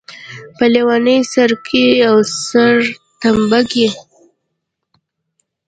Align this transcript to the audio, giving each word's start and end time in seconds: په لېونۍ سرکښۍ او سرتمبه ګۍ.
په 0.57 0.65
لېونۍ 0.73 1.19
سرکښۍ 1.31 1.89
او 2.09 2.17
سرتمبه 2.45 3.59
ګۍ. 3.71 3.87